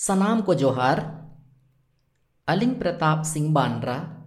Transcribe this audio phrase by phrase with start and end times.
[0.00, 1.28] सनाम को जोहार,
[2.48, 4.24] अलिंग प्रताप सिंह बांड्रा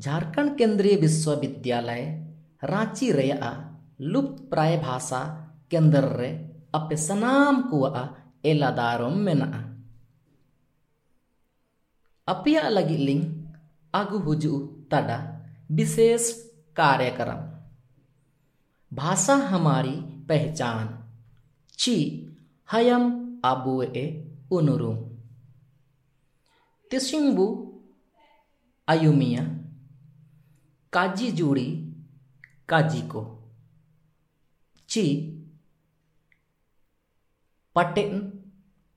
[0.00, 2.32] झारखंड केंद्रीय विश्वविद्यालय,
[2.64, 9.76] रांची रेया लुप्त प्राय भाषा, केंद्र रे, अपे सनाम कुआ एलादारोम मेना
[12.28, 13.46] अपिया लगी लिंग,
[13.94, 16.32] आगु हुजु, तड़ा, विशेष
[16.76, 17.40] कार्यक्रम।
[18.96, 21.04] भाषा हमारी पहचान,
[21.78, 22.28] ची,
[22.72, 25.08] हयम abu'e Unuru.
[30.92, 31.68] Kaji juri,
[32.68, 33.22] Kaji Kajiko.
[34.86, 35.04] Chi
[37.72, 38.12] Paten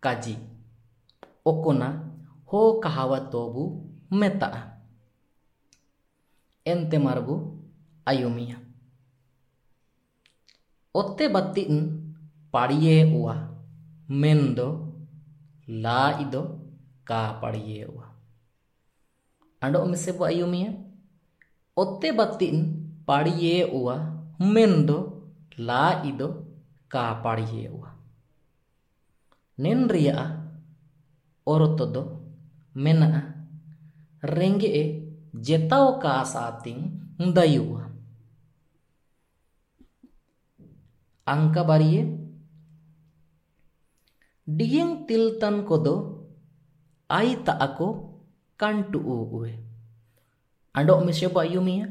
[0.04, 0.36] Kaji.
[1.46, 1.88] Okona
[2.52, 3.64] Ho kahawa tobu
[4.12, 4.76] Meta.
[6.66, 7.64] Ente Marbu
[8.06, 8.60] ayumia.
[10.94, 12.14] Otte Batin
[12.52, 13.36] pariye Ua.
[14.10, 14.85] Mendo
[15.68, 16.42] ಲಾ ಇದೋ
[17.04, 17.96] ಕಾ ಪಡಿಯೇವ
[19.62, 20.66] ಅಂಡೋ ಮಿಸೆಬು ಅಯುಮಿಯ
[21.78, 22.62] ಒತ್ತೆ ಬತ್ತಿನ್
[23.06, 23.88] ಪಡಿಯೇವ
[24.54, 24.98] ಮೆಂದೋ
[25.60, 26.28] ಲಾ ಇದೋ
[26.88, 27.82] ಕಾ ಪಡಿಯೇವ
[29.58, 30.12] ನೆನ್ರಿಯ
[31.48, 32.04] ಒರೊತ್ತದೋ
[32.76, 33.04] ಮೆನ
[34.24, 34.72] ರೆಂಗೆ
[35.42, 36.86] ಜೆತಾವ್ ಕಾ ಸಾತಿಂಗ್
[37.36, 37.74] ದಯುವ
[41.28, 42.02] ಅಂಕ ಬರಿಯೇ
[44.46, 46.22] ᱰᱤᱭᱮᱝ ᱛᱤᱞᱛᱟᱱ ᱠᱚᱫᱚ
[47.10, 47.90] ᱟᱭ ᱛᱟᱜ ᱟᱠᱚ
[48.58, 49.58] ᱠᱟᱱᱴᱩ ᱩᱭ
[50.78, 51.90] ᱟᱸᱰᱚᱜ ᱢᱤᱥᱮᱵᱚ ᱟᱭᱩᱢᱤᱭᱟ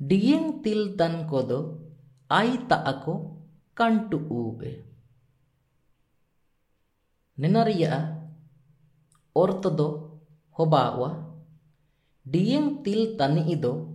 [0.00, 1.84] ᱰᱤᱭᱮᱝ ᱛᱤᱞᱛᱟᱱ ᱠᱚᱫᱚ
[2.32, 3.36] ᱟᱭ ᱛᱟᱜ ᱟᱠᱚ
[3.76, 4.72] kantu ube.
[7.36, 8.16] Nenariya
[9.36, 9.88] ortodo
[10.56, 11.36] hobawa
[12.24, 13.92] diyeng til tani ido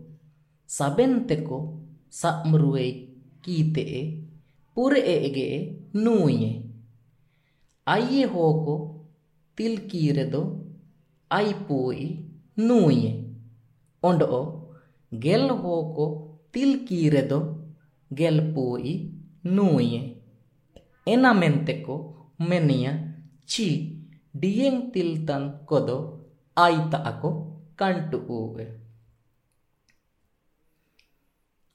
[0.69, 3.09] saben teko sa mruwe
[3.41, 4.03] kite e
[4.77, 5.01] pure.
[7.87, 8.73] आइए होको
[9.57, 10.41] तिल कीरे दो,
[11.31, 12.05] आई पोई
[12.59, 13.11] नुए
[14.03, 14.41] ओंड ओ
[15.11, 16.05] गेल होको
[16.53, 17.39] तिल कीरे दो,
[18.11, 18.93] गेल पोई
[19.45, 20.01] नुए
[21.07, 21.95] एना मेनते को
[22.41, 22.91] मेनिया
[23.47, 23.67] ची
[24.35, 25.97] डियेंग तिल तन को दो,
[26.57, 27.31] आई ताको
[27.79, 28.65] कंट उए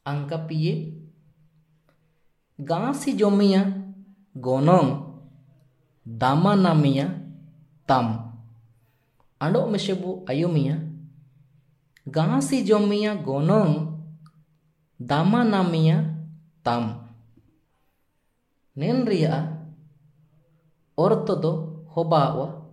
[0.06, 0.75] अंक पिए
[2.58, 3.62] गांसी जोमिया
[4.36, 4.82] गोनों
[6.06, 7.11] namia
[7.87, 8.33] tam.
[9.39, 10.81] Ando mesebu ayumia
[12.06, 13.99] gasi jomia gonong.
[14.97, 16.17] Dama namia
[16.62, 17.11] tam.
[18.77, 19.67] Nenria
[20.97, 22.65] ortodo hobawa.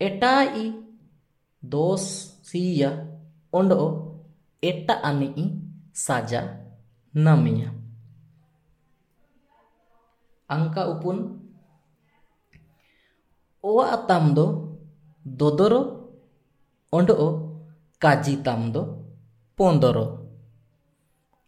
[0.00, 0.72] Etai
[1.60, 3.04] dos siya
[3.52, 4.16] ondo
[4.64, 5.60] eta ani
[5.92, 6.56] saja
[7.12, 7.68] namia
[10.48, 11.39] angka upun
[13.62, 14.46] owa atam do
[15.24, 15.80] dodoro
[16.96, 17.28] ondo o
[18.02, 18.82] kaji tam do
[19.56, 20.06] pondoro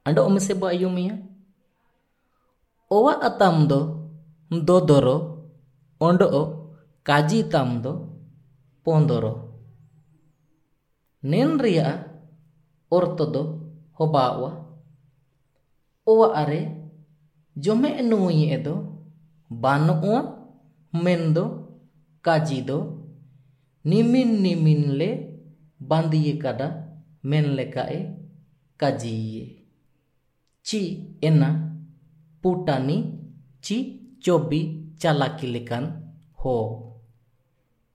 [0.05, 1.17] ando omese bo ayumia
[2.93, 3.81] owa atam do
[4.69, 5.17] dodoro
[6.07, 6.43] ondo o
[7.09, 7.93] kaji tam do
[8.85, 9.33] pondoro
[11.31, 11.89] nen ria
[12.97, 13.43] orto do
[13.97, 14.51] hobawa
[16.11, 16.61] owa are
[17.57, 18.75] jome nui edo
[19.49, 19.95] banu
[22.25, 22.79] काजी दो
[23.87, 25.15] निमिन निमिन ले
[25.83, 26.69] बंदिये कदा
[27.25, 28.29] main लेका ए
[28.81, 29.59] काजी ये
[30.65, 30.81] ची
[31.25, 31.49] एना,
[32.43, 33.19] पुटानी,
[33.63, 34.61] ची चोबी
[35.01, 35.85] चालाकी लेकन
[36.39, 36.57] हो।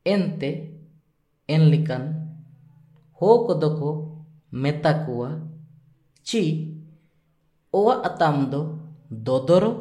[0.07, 0.79] एंते
[1.49, 2.03] एन लेकन,
[3.21, 3.91] हो को दोको
[4.53, 5.29] मेता कुआ।
[6.25, 6.43] ची
[7.73, 8.63] ओ अताम दो
[9.11, 9.71] दोदरो,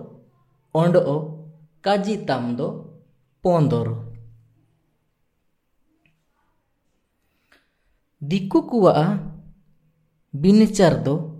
[0.74, 1.00] ओंडो,
[1.84, 2.68] काजी ताम दो
[3.42, 4.06] पोंदरो।
[8.26, 9.22] Di dikukuwa'a
[10.34, 11.38] binicar do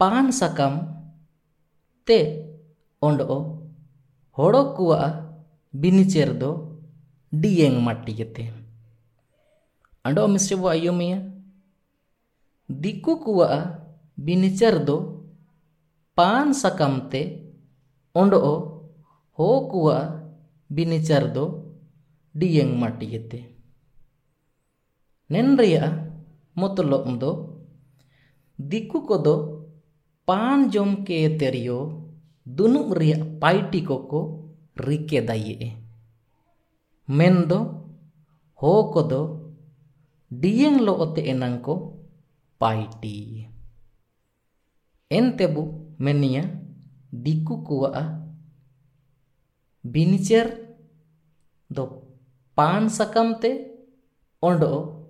[0.00, 0.88] pan sakam
[2.08, 2.48] te
[2.96, 3.60] ondo
[4.32, 5.08] hodokuwa'a
[5.68, 6.80] binicar do
[7.28, 8.44] dieng mati kete.
[10.00, 11.28] Ando misi bu ayo miya.
[12.72, 13.60] Dikukuwa'a
[14.16, 15.28] binicar do
[16.16, 17.52] pan sakam te
[18.16, 18.40] ondo
[19.36, 20.24] hokuwa'a
[20.72, 21.44] binicar do
[22.32, 23.40] dieng mati kete.
[31.06, 31.78] Ke terio
[32.56, 34.20] dunuk ria paiti koko
[34.86, 35.68] rike daye
[37.08, 37.58] mendo
[38.60, 39.22] ho kodo
[40.42, 41.74] dieng lo ote enangko
[42.60, 43.16] paiti
[45.10, 45.62] entebu
[46.04, 46.44] menia
[47.24, 48.22] diku kuwa
[49.84, 50.46] binicer
[51.70, 51.84] दो
[52.56, 53.50] पान सकम ते
[54.42, 55.01] Ondo होड़ो कुआ बीनीचेर दो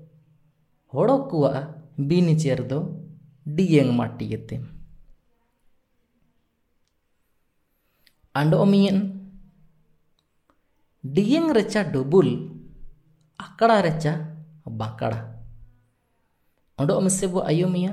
[0.92, 1.56] ᱦᱚᱲᱚ ᱠᱚᱣᱟᱜ
[2.08, 2.78] ᱵᱤᱱᱤᱪᱟᱹᱨ ᱫᱚ
[3.56, 4.56] ᱰᱤᱭᱟᱹᱝ ᱢᱟᱴᱤᱭᱮᱛᱮ
[8.40, 8.98] ᱟᱸᱰᱚ ᱢᱤᱭᱮᱱ
[11.02, 12.28] ᱰᱤᱭᱟᱹᱝ ᱨᱮᱪᱟ ᱰᱩᱵᱩᱞ
[13.44, 14.12] ᱟᱠᱲᱟ ᱨᱮᱪᱟ
[14.64, 15.18] ᱵᱟᱠᱲᱟ
[16.78, 17.92] ᱚᱸᱰᱚ ᱢᱮᱥᱮ ᱵᱚ ᱟᱭᱚ ᱢᱤᱭᱟ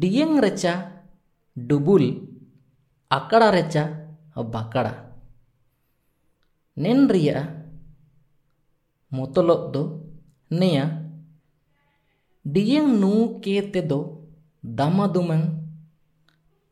[0.00, 0.72] ᱰᱤᱭᱟᱹᱝ ᱨᱮᱪᱟ
[1.68, 2.04] ᱰᱩᱵᱩᱞ
[3.10, 3.82] ᱟᱠᱲᱟ ᱨᱮᱪᱟ
[4.52, 4.92] ᱵᱟᱠᱲᱟ
[6.82, 7.48] ᱱᱮᱱ ᱨᱮᱭᱟᱜ
[9.10, 9.82] ᱢᱚᱛᱞᱚᱵ ᱫᱚ
[10.50, 10.97] ᱱᱮᱭᱟ
[12.44, 14.30] ᱰᱤᱭᱮᱝ ᱱᱩ ᱠᱮ ᱛᱮᱫᱚ
[14.62, 15.44] ᱫᱟᱢᱟ ᱫᱩᱢᱟᱝ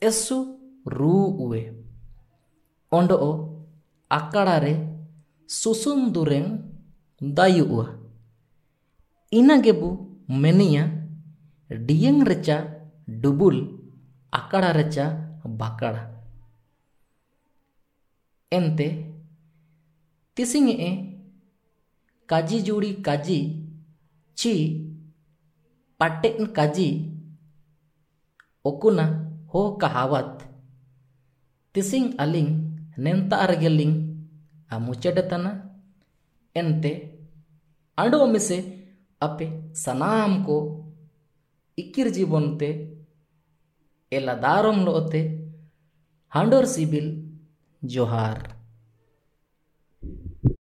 [0.01, 0.39] ᱮᱥᱩ
[0.87, 1.63] ᱨᱩ ᱩᱭᱮ
[2.91, 3.17] ᱚᱸᱰᱚ
[4.19, 4.75] ᱟᱠᱟᱲᱟ ᱨᱮ
[5.47, 6.49] ᱥᱩᱥᱩᱢ ᱫᱩᱨᱮᱝ
[7.21, 7.99] ᱫᱟᱭᱩᱜᱼᱟ
[9.39, 9.91] ᱤᱱᱟ ᱜᱮᱵᱩ
[10.29, 10.85] ᱢᱮᱱᱤᱭᱟ
[11.87, 12.57] ᱰᱤᱭᱮᱝ ᱨᱮᱪᱟ
[13.23, 13.57] ᱰᱩᱵᱩᱞ
[14.31, 15.05] ᱟᱠᱟᱲᱟ ᱨᱮᱪᱟ
[15.59, 16.03] ᱵᱟᱠᱟᱲᱟ
[18.51, 18.89] ᱮᱱᱛᱮ
[20.35, 20.91] ᱛᱤᱥᱤᱝ ᱮ
[22.31, 23.39] ᱠᱟᱡᱤ ᱡᱩᱲᱤ ᱠᱟᱡᱤ
[24.39, 24.55] ᱪᱤ
[26.01, 26.89] पाटेन काजी,
[28.65, 29.05] ओकुना
[29.55, 30.43] हो कहावत,
[31.75, 32.49] तिसिंग अलिंग,
[32.99, 33.95] नेंता रगेलिंग
[34.81, 35.51] मुचेडतना
[36.57, 36.91] एंते,
[37.99, 38.59] अंडो मिसे,
[39.21, 40.59] अपे सनाम को
[41.79, 42.69] इकिर जीवनते
[44.13, 45.23] एला दारम लोते,
[46.29, 47.09] हांडोर सिबिल,
[47.83, 48.56] जोहार।